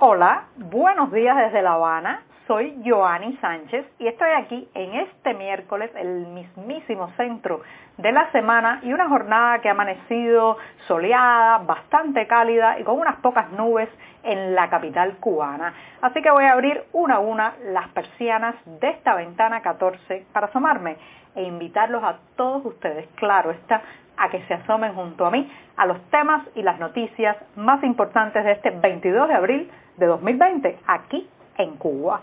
[0.00, 2.22] Hola, buenos días desde La Habana.
[2.48, 7.60] Soy Joanny Sánchez y estoy aquí en este miércoles, el mismísimo centro
[7.98, 10.56] de la semana y una jornada que ha amanecido
[10.86, 13.90] soleada, bastante cálida y con unas pocas nubes
[14.22, 15.74] en la capital cubana.
[16.00, 20.46] Así que voy a abrir una a una las persianas de esta ventana 14 para
[20.46, 20.96] asomarme
[21.34, 23.82] e invitarlos a todos ustedes, claro está,
[24.16, 28.42] a que se asomen junto a mí a los temas y las noticias más importantes
[28.42, 32.20] de este 22 de abril de 2020 aquí en Cuba.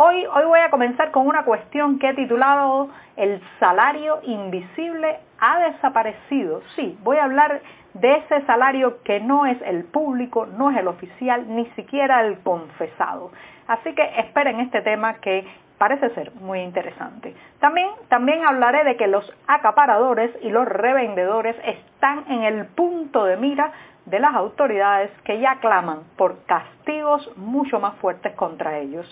[0.00, 6.62] Hoy, voy a comenzar con una cuestión que he titulado El salario invisible ha desaparecido.
[6.76, 7.60] Sí, voy a hablar
[7.94, 12.38] de ese salario que no es el público, no es el oficial, ni siquiera el
[12.44, 13.32] confesado.
[13.66, 15.44] Así que esperen este tema que
[15.78, 17.34] parece ser muy interesante.
[17.58, 23.72] También hablaré de que los acaparadores y los revendedores están en el punto de mira
[24.06, 29.04] de las autoridades que ya claman por castigos mucho más fuertes contra ellos.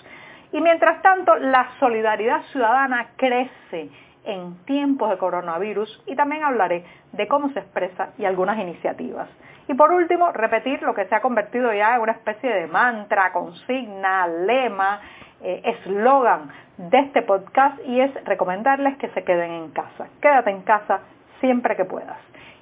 [0.53, 3.91] Y mientras tanto, la solidaridad ciudadana crece
[4.25, 9.29] en tiempos de coronavirus y también hablaré de cómo se expresa y algunas iniciativas.
[9.69, 13.33] Y por último, repetir lo que se ha convertido ya en una especie de mantra,
[13.33, 15.01] consigna, lema,
[15.43, 20.09] eh, eslogan de este podcast y es recomendarles que se queden en casa.
[20.21, 21.01] Quédate en casa
[21.41, 22.19] siempre que puedas.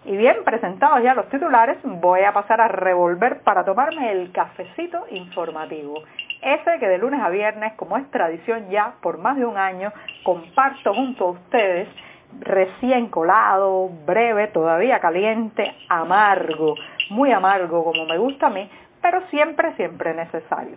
[0.07, 5.07] Y bien, presentados ya los titulares, voy a pasar a revolver para tomarme el cafecito
[5.11, 6.03] informativo.
[6.45, 9.91] Ese que de lunes a viernes, como es tradición ya por más de un año,
[10.23, 11.89] comparto junto a ustedes,
[12.41, 16.75] recién colado, breve, todavía caliente, amargo,
[17.09, 18.69] muy amargo como me gusta a mí,
[19.01, 20.77] pero siempre, siempre necesario.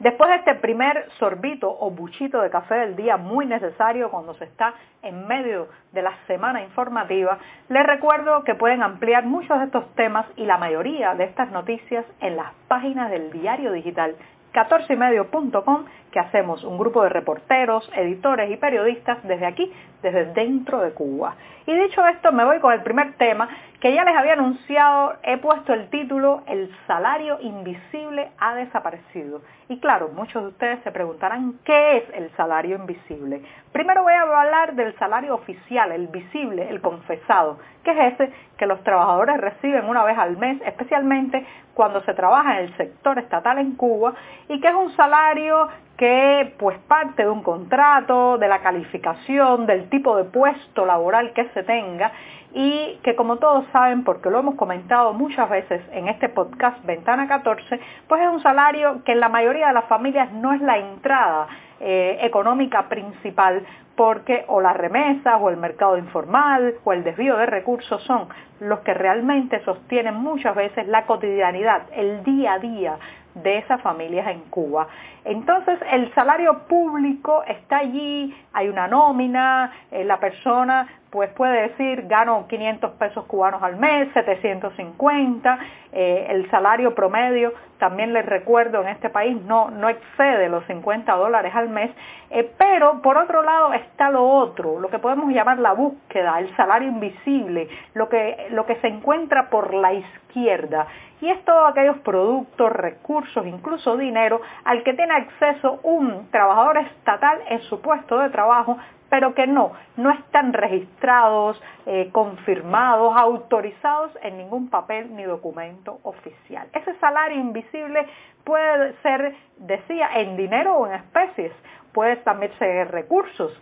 [0.00, 4.46] Después de este primer sorbito o buchito de café del día muy necesario cuando se
[4.46, 7.36] está en medio de la semana informativa,
[7.68, 12.06] les recuerdo que pueden ampliar muchos de estos temas y la mayoría de estas noticias
[12.22, 14.16] en las páginas del diario digital
[14.54, 19.70] 14ymedio.com que hacemos un grupo de reporteros, editores y periodistas desde aquí,
[20.02, 21.36] desde dentro de Cuba.
[21.66, 25.38] Y dicho esto, me voy con el primer tema que ya les había anunciado, he
[25.38, 29.40] puesto el título El salario invisible ha desaparecido.
[29.68, 33.40] Y claro, muchos de ustedes se preguntarán qué es el salario invisible.
[33.72, 38.66] Primero voy a hablar del salario oficial, el visible, el confesado, que es ese que
[38.66, 43.58] los trabajadores reciben una vez al mes, especialmente cuando se trabaja en el sector estatal
[43.58, 44.12] en Cuba,
[44.48, 45.68] y que es un salario
[46.00, 51.44] que pues parte de un contrato, de la calificación, del tipo de puesto laboral que
[51.50, 52.10] se tenga.
[52.54, 57.28] Y que como todos saben, porque lo hemos comentado muchas veces en este podcast Ventana
[57.28, 57.78] 14,
[58.08, 61.48] pues es un salario que en la mayoría de las familias no es la entrada
[61.80, 63.62] eh, económica principal
[63.94, 68.28] porque o las remesas o el mercado informal o el desvío de recursos son
[68.60, 72.98] los que realmente sostienen muchas veces la cotidianidad, el día a día
[73.34, 74.88] de esas familias en Cuba.
[75.24, 82.06] Entonces el salario público está allí, hay una nómina, eh, la persona pues puede decir
[82.06, 85.58] gano 500 pesos cubanos al mes, 750,
[85.92, 91.12] eh, el salario promedio, también les recuerdo en este país no, no excede los 50
[91.16, 91.90] dólares al mes,
[92.30, 96.54] eh, pero por otro lado está lo otro, lo que podemos llamar la búsqueda, el
[96.56, 100.86] salario invisible, lo que, lo que se encuentra por la izquierda.
[101.20, 107.40] Y es todos aquellos productos, recursos, incluso dinero al que tiene acceso un trabajador estatal
[107.48, 108.78] en su puesto de trabajo
[109.10, 116.68] pero que no, no están registrados, eh, confirmados, autorizados en ningún papel ni documento oficial.
[116.72, 118.06] Ese salario invisible
[118.44, 121.52] puede ser, decía, en dinero o en especies,
[121.92, 123.52] puede también ser recursos.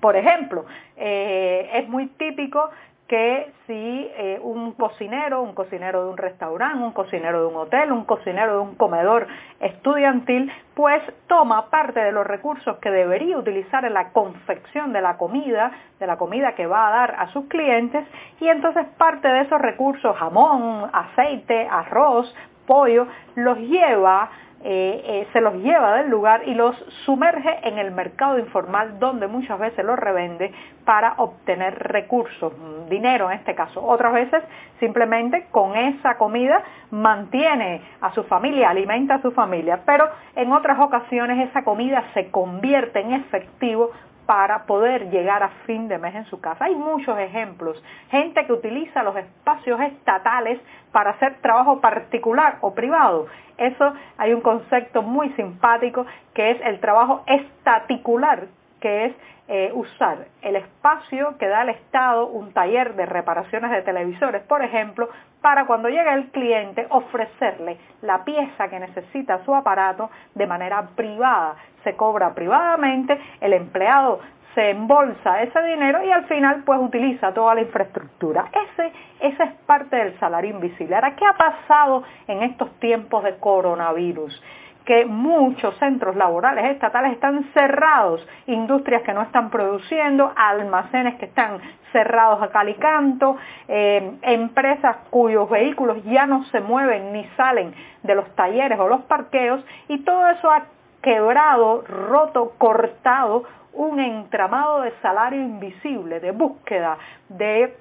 [0.00, 2.70] Por ejemplo, eh, es muy típico
[3.08, 7.90] que si eh, un cocinero, un cocinero de un restaurante, un cocinero de un hotel,
[7.90, 9.26] un cocinero de un comedor
[9.60, 15.16] estudiantil, pues toma parte de los recursos que debería utilizar en la confección de la
[15.16, 18.06] comida, de la comida que va a dar a sus clientes,
[18.40, 22.32] y entonces parte de esos recursos, jamón, aceite, arroz,
[22.66, 24.30] pollo, los lleva
[24.64, 26.74] eh, eh, se los lleva del lugar y los
[27.04, 30.52] sumerge en el mercado informal donde muchas veces los revende
[30.84, 32.52] para obtener recursos,
[32.88, 33.84] dinero en este caso.
[33.84, 34.42] Otras veces
[34.80, 40.80] simplemente con esa comida mantiene a su familia, alimenta a su familia, pero en otras
[40.80, 43.92] ocasiones esa comida se convierte en efectivo
[44.28, 46.66] para poder llegar a fin de mes en su casa.
[46.66, 47.82] Hay muchos ejemplos.
[48.10, 50.60] Gente que utiliza los espacios estatales
[50.92, 53.26] para hacer trabajo particular o privado.
[53.56, 56.04] Eso hay un concepto muy simpático
[56.34, 58.48] que es el trabajo estaticular
[58.80, 59.12] que es
[59.48, 64.62] eh, usar el espacio que da el Estado, un taller de reparaciones de televisores, por
[64.62, 65.08] ejemplo,
[65.40, 71.56] para cuando llegue el cliente ofrecerle la pieza que necesita su aparato de manera privada.
[71.82, 74.20] Se cobra privadamente, el empleado
[74.54, 78.50] se embolsa ese dinero y al final pues utiliza toda la infraestructura.
[78.52, 80.96] Ese, esa es parte del salario invisible.
[80.96, 84.42] Ahora, ¿qué ha pasado en estos tiempos de coronavirus?
[84.88, 91.60] Que muchos centros laborales estatales están cerrados, industrias que no están produciendo, almacenes que están
[91.92, 93.36] cerrados a cal y canto,
[93.68, 99.02] eh, empresas cuyos vehículos ya no se mueven ni salen de los talleres o los
[99.02, 100.62] parqueos y todo eso ha
[101.02, 103.44] quebrado, roto, cortado
[103.74, 106.96] un entramado de salario invisible, de búsqueda
[107.28, 107.76] de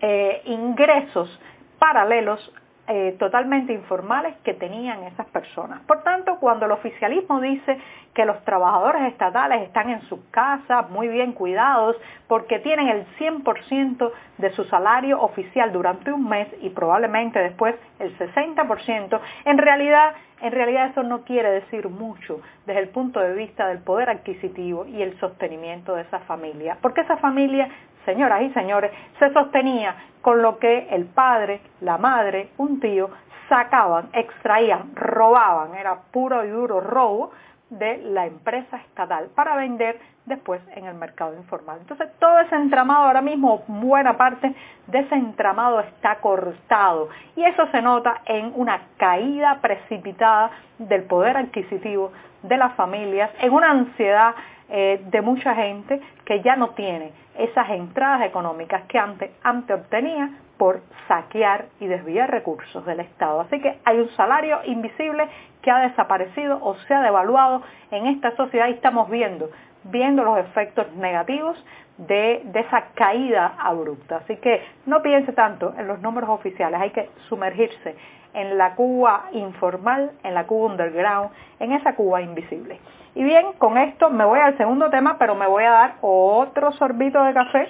[0.00, 1.40] eh, ingresos
[1.78, 2.52] paralelos
[2.86, 5.80] eh, totalmente informales que tenían esas personas.
[5.86, 7.78] Por tanto, cuando el oficialismo dice
[8.12, 11.96] que los trabajadores estatales están en sus casas muy bien cuidados
[12.28, 18.16] porque tienen el 100% de su salario oficial durante un mes y probablemente después el
[18.18, 23.66] 60%, en realidad, en realidad eso no quiere decir mucho desde el punto de vista
[23.66, 27.68] del poder adquisitivo y el sostenimiento de esa familia, porque esa familia
[28.04, 33.10] señoras y señores, se sostenía con lo que el padre, la madre, un tío
[33.48, 37.32] sacaban, extraían, robaban, era puro y duro robo
[37.70, 41.78] de la empresa estatal para vender después en el mercado informal.
[41.80, 44.54] Entonces todo ese entramado ahora mismo, buena parte
[44.86, 51.36] de ese entramado está cortado y eso se nota en una caída precipitada del poder
[51.36, 52.12] adquisitivo
[52.42, 54.34] de las familias, en una ansiedad
[54.68, 60.30] eh, de mucha gente que ya no tiene esas entradas económicas que antes, antes obtenía
[60.64, 63.42] por saquear y desviar recursos del Estado.
[63.42, 65.28] Así que hay un salario invisible
[65.60, 69.50] que ha desaparecido o se ha devaluado en esta sociedad y estamos viendo,
[69.82, 71.62] viendo los efectos negativos
[71.98, 74.22] de, de, esa caída abrupta.
[74.24, 77.94] Así que no piense tanto en los números oficiales, hay que sumergirse
[78.32, 81.28] en la Cuba informal, en la Cuba underground,
[81.60, 82.80] en esa Cuba invisible.
[83.14, 86.72] Y bien, con esto me voy al segundo tema, pero me voy a dar otro
[86.72, 87.68] sorbito de café.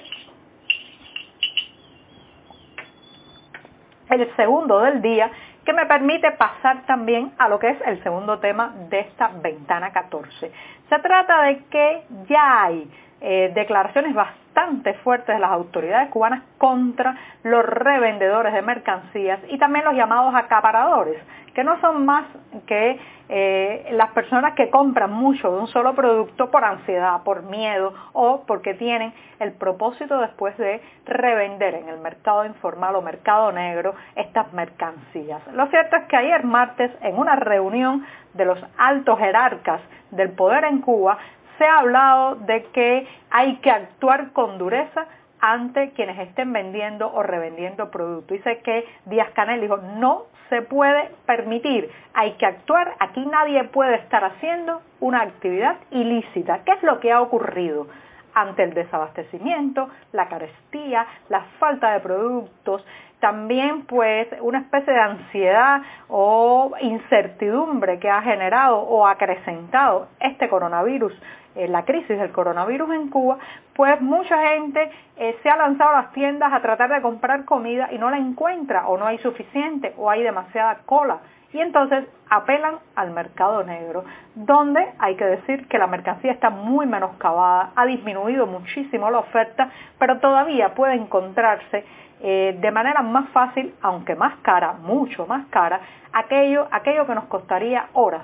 [4.14, 5.28] El segundo del día,
[5.64, 9.90] que me permite pasar también a lo que es el segundo tema de esta ventana
[9.93, 10.52] 14.
[10.88, 12.88] Se trata de que ya hay
[13.20, 19.84] eh, declaraciones bastante fuertes de las autoridades cubanas contra los revendedores de mercancías y también
[19.84, 21.20] los llamados acaparadores,
[21.55, 22.25] que no son más
[22.66, 27.94] que eh, las personas que compran mucho de un solo producto por ansiedad, por miedo
[28.12, 33.94] o porque tienen el propósito después de revender en el mercado informal o mercado negro
[34.14, 35.40] estas mercancías.
[35.55, 39.81] Lo cierto es que ayer martes en una reunión de los altos jerarcas
[40.11, 41.16] del poder en Cuba
[41.59, 45.06] se ha hablado de que hay que actuar con dureza
[45.41, 48.39] ante quienes estén vendiendo o revendiendo productos.
[48.39, 53.97] Dice que Díaz Canel dijo, no se puede permitir, hay que actuar, aquí nadie puede
[53.97, 56.61] estar haciendo una actividad ilícita.
[56.65, 57.87] ¿Qué es lo que ha ocurrido?
[58.35, 62.85] ante el desabastecimiento, la carestía, la falta de productos,
[63.21, 71.15] también pues una especie de ansiedad o incertidumbre que ha generado o acrecentado este coronavirus
[71.56, 73.39] la crisis del coronavirus en Cuba,
[73.75, 77.89] pues mucha gente eh, se ha lanzado a las tiendas a tratar de comprar comida
[77.93, 81.19] y no la encuentra o no hay suficiente o hay demasiada cola.
[81.52, 86.85] Y entonces apelan al mercado negro, donde hay que decir que la mercancía está muy
[86.87, 91.85] menoscabada, ha disminuido muchísimo la oferta, pero todavía puede encontrarse
[92.21, 95.81] eh, de manera más fácil, aunque más cara, mucho más cara,
[96.12, 98.23] aquello, aquello que nos costaría horas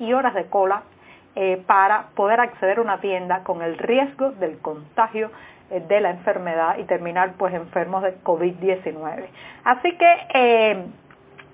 [0.00, 0.82] y horas de cola
[1.34, 5.30] eh, para poder acceder a una tienda con el riesgo del contagio
[5.70, 9.24] eh, de la enfermedad y terminar pues enfermos de COVID-19.
[9.64, 10.86] Así que eh,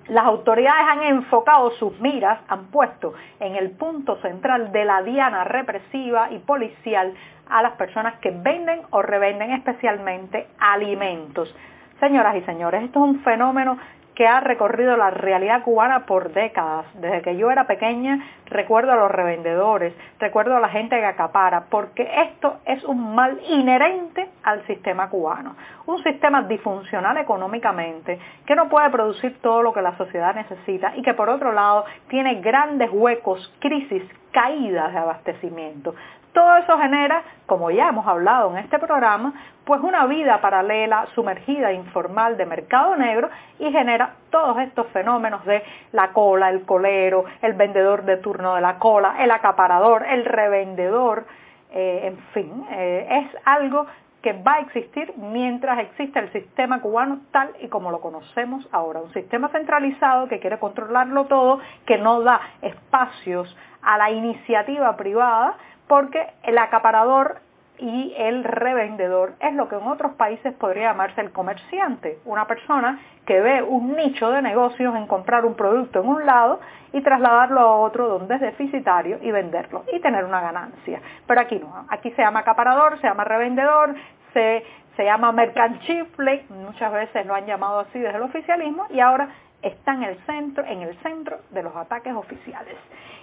[0.09, 5.45] las autoridades han enfocado sus miras, han puesto en el punto central de la diana
[5.45, 7.13] represiva y policial
[7.49, 11.55] a las personas que venden o revenden especialmente alimentos.
[11.99, 13.77] Señoras y señores, esto es un fenómeno
[14.19, 16.85] que ha recorrido la realidad cubana por décadas.
[16.95, 21.67] Desde que yo era pequeña recuerdo a los revendedores, recuerdo a la gente que acapara,
[21.69, 25.55] porque esto es un mal inherente al sistema cubano.
[25.85, 31.01] Un sistema disfuncional económicamente, que no puede producir todo lo que la sociedad necesita y
[31.01, 35.95] que por otro lado tiene grandes huecos, crisis, caídas de abastecimiento.
[36.39, 39.33] Todo eso genera, como ya hemos hablado en este programa,
[39.65, 43.29] pues una vida paralela, sumergida, informal de mercado negro
[43.59, 48.61] y genera todos estos fenómenos de la cola, el colero, el vendedor de turno de
[48.61, 51.25] la cola, el acaparador, el revendedor,
[51.73, 53.85] eh, en fin, eh, es algo
[54.21, 59.01] que va a existir mientras exista el sistema cubano tal y como lo conocemos ahora.
[59.01, 65.55] Un sistema centralizado que quiere controlarlo todo, que no da espacios a la iniciativa privada,
[65.89, 67.41] porque el acaparador
[67.79, 72.99] y el revendedor es lo que en otros países podría llamarse el comerciante, una persona
[73.25, 76.59] que ve un nicho de negocios en comprar un producto en un lado
[76.93, 81.01] y trasladarlo a otro donde es deficitario y venderlo y tener una ganancia.
[81.25, 83.95] Pero aquí no, aquí se llama acaparador, se llama revendedor,
[84.33, 84.63] se,
[84.95, 89.29] se llama mercanchifle, muchas veces lo han llamado así desde el oficialismo y ahora
[89.63, 92.75] está en el centro, en el centro de los ataques oficiales.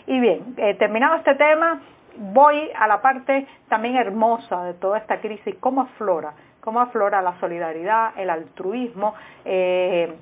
[0.07, 1.81] Y bien, eh, terminado este tema,
[2.19, 7.39] voy a la parte también hermosa de toda esta crisis, cómo aflora, cómo aflora la
[7.41, 9.15] solidaridad, el altruismo.
[9.45, 10.15] Eh,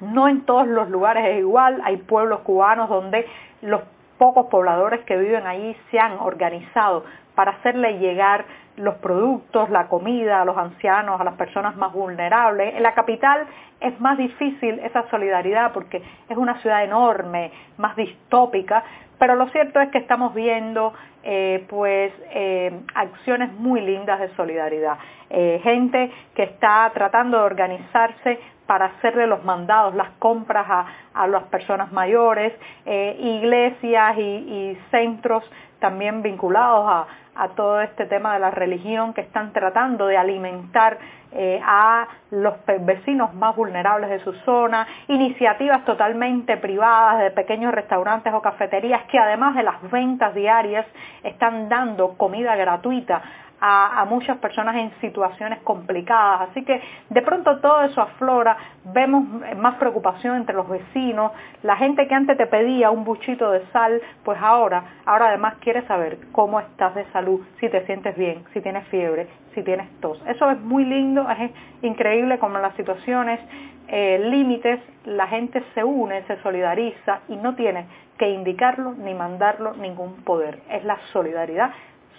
[0.00, 3.26] no en todos los lugares es igual, hay pueblos cubanos donde
[3.62, 3.82] los
[4.18, 8.44] pocos pobladores que viven allí se han organizado para hacerle llegar
[8.76, 12.74] los productos, la comida a los ancianos, a las personas más vulnerables.
[12.74, 13.46] En la capital
[13.80, 18.82] es más difícil esa solidaridad porque es una ciudad enorme, más distópica,
[19.18, 24.98] pero lo cierto es que estamos viendo eh, pues eh, acciones muy lindas de solidaridad.
[25.30, 30.66] Eh, gente que está tratando de organizarse para hacerle los mandados, las compras
[31.14, 32.52] a, las personas mayores,
[32.84, 35.44] iglesias y centros
[35.78, 37.06] también vinculados a,
[37.36, 40.98] a todo este tema de la religión que están tratando de alimentar
[41.32, 48.32] eh, a los vecinos más vulnerables de su zona, iniciativas totalmente privadas de pequeños restaurantes
[48.32, 50.86] o cafeterías que además de las ventas diarias
[51.24, 53.22] están dando comida gratuita
[53.66, 56.50] a, muchas personas en situaciones complicadas.
[56.50, 58.56] Así que de pronto todo eso aflora,
[58.92, 59.24] vemos
[59.56, 64.02] más preocupación entre los vecinos, la gente que antes te pedía un buchito de sal,
[64.22, 68.60] pues ahora, ahora además quiere saber cómo estás de salud, si te sientes bien, si
[68.60, 70.22] tienes fiebre, si tienes tos.
[70.26, 71.50] Eso es muy lindo, es
[71.82, 73.40] increíble como las situaciones
[73.88, 77.86] eh, límites la gente se une, se solidariza y no tiene
[78.18, 80.60] que indicarlo ni mandarlo ningún poder.
[80.70, 81.70] Es la solidaridad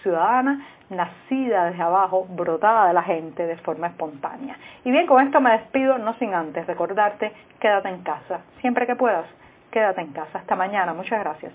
[0.06, 4.56] ciudadana nacida desde abajo, brotada de la gente de forma espontánea.
[4.84, 8.42] Y bien, con esto me despido, no sin antes recordarte, quédate en casa.
[8.62, 9.26] Siempre que puedas,
[9.72, 10.40] quédate en casa.
[10.40, 10.94] Hasta mañana.
[10.94, 11.52] Muchas gracias.